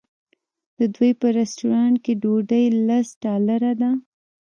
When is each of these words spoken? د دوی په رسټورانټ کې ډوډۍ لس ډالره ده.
د 0.77 0.79
دوی 0.95 1.11
په 1.21 1.27
رسټورانټ 1.37 1.97
کې 2.03 2.13
ډوډۍ 2.21 2.65
لس 2.87 3.07
ډالره 3.23 3.73
ده. 3.81 3.91